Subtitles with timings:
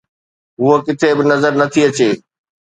[0.59, 2.09] هوءَ ڪٿي به نظر نٿي اچي.